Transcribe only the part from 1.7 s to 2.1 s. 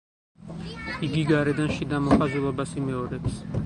შიდა